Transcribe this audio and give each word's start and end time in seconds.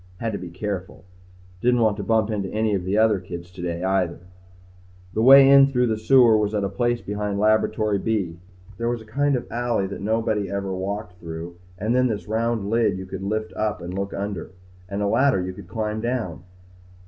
Had 0.17 0.31
to 0.31 0.39
be 0.39 0.49
careful. 0.49 1.05
Didn't 1.61 1.81
want 1.81 1.95
to 1.97 2.03
bump 2.03 2.31
into 2.31 2.49
any 2.49 2.73
of 2.73 2.85
the 2.85 2.97
other 2.97 3.19
kids 3.19 3.51
today, 3.51 3.83
either. 3.83 4.21
The 5.13 5.21
way 5.21 5.47
in 5.47 5.67
through 5.67 5.85
the 5.85 5.97
sewer 5.99 6.35
was 6.35 6.55
at 6.55 6.63
a 6.63 6.69
place 6.69 6.99
behind 7.01 7.37
Laboratory 7.37 7.99
B. 7.99 8.39
There 8.79 8.89
was 8.89 9.03
a 9.03 9.05
kind 9.05 9.35
of 9.35 9.43
an 9.45 9.51
alley 9.51 9.85
there 9.85 9.99
that 9.99 10.03
nobody 10.03 10.49
ever 10.49 10.73
walked 10.73 11.19
through 11.19 11.57
and 11.77 11.93
then 11.95 12.07
this 12.07 12.27
round 12.27 12.67
lid 12.67 12.97
you 12.97 13.05
could 13.05 13.21
lift 13.21 13.53
up 13.53 13.79
and 13.79 13.93
look 13.93 14.11
under. 14.11 14.49
And 14.89 15.03
a 15.03 15.07
ladder 15.07 15.39
you 15.39 15.53
could 15.53 15.67
climb 15.67 16.01
down. 16.01 16.45